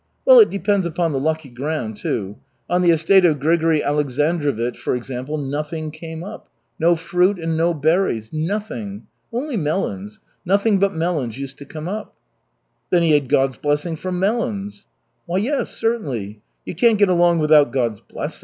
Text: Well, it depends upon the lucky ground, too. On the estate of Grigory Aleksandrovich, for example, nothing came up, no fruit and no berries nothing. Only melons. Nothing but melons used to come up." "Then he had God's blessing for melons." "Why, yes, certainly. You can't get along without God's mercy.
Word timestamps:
Well, 0.25 0.39
it 0.39 0.49
depends 0.49 0.87
upon 0.87 1.11
the 1.11 1.19
lucky 1.19 1.49
ground, 1.49 1.95
too. 1.95 2.37
On 2.67 2.81
the 2.81 2.89
estate 2.89 3.23
of 3.23 3.39
Grigory 3.39 3.81
Aleksandrovich, 3.83 4.75
for 4.77 4.95
example, 4.95 5.37
nothing 5.37 5.91
came 5.91 6.23
up, 6.23 6.49
no 6.79 6.95
fruit 6.95 7.37
and 7.37 7.55
no 7.55 7.71
berries 7.75 8.33
nothing. 8.33 9.05
Only 9.31 9.57
melons. 9.57 10.19
Nothing 10.43 10.79
but 10.79 10.91
melons 10.95 11.37
used 11.37 11.59
to 11.59 11.65
come 11.65 11.87
up." 11.87 12.15
"Then 12.89 13.03
he 13.03 13.11
had 13.11 13.29
God's 13.29 13.59
blessing 13.59 13.95
for 13.95 14.11
melons." 14.11 14.87
"Why, 15.27 15.37
yes, 15.37 15.69
certainly. 15.69 16.41
You 16.65 16.73
can't 16.73 16.97
get 16.97 17.09
along 17.09 17.37
without 17.37 17.71
God's 17.71 18.01
mercy. 18.11 18.39